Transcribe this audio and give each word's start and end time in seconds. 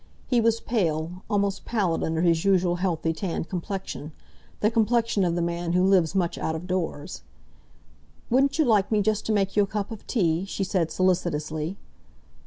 He 0.25 0.41
was 0.41 0.59
pale, 0.59 1.21
almost 1.29 1.63
pallid 1.63 2.01
under 2.03 2.21
his 2.21 2.43
usual 2.43 2.77
healthy, 2.77 3.13
tanned 3.13 3.49
complexion—the 3.49 4.71
complexion 4.71 5.23
of 5.23 5.35
the 5.35 5.43
man 5.43 5.73
who 5.73 5.83
lives 5.83 6.15
much 6.15 6.39
out 6.39 6.55
of 6.55 6.65
doors. 6.65 7.21
"Wouldn't 8.31 8.57
you 8.57 8.65
like 8.65 8.91
me 8.91 9.03
just 9.03 9.27
to 9.27 9.31
make 9.31 9.55
you 9.55 9.61
a 9.61 9.67
cup 9.67 9.91
of 9.91 10.07
tea?" 10.07 10.43
she 10.45 10.63
said 10.63 10.89
solicitously. 10.89 11.77